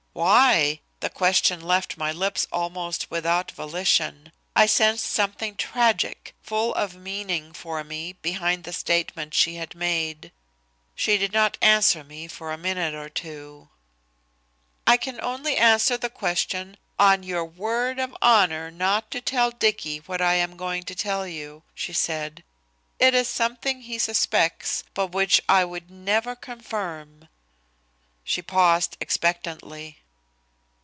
[0.13, 4.33] "Why?" The question left my lips almost without volition.
[4.57, 10.33] I sensed something tragic, full of meaning for me behind the statement she had made.
[10.95, 13.69] She did not answer me for a minute or two.
[14.85, 19.99] "I can only answer that question on your word of honor not to tell Dicky
[20.07, 22.43] what I am going to tell you," she said.
[22.99, 27.29] "It is something he suspects, but which I would never confirm."
[28.25, 29.97] She paused expectantly.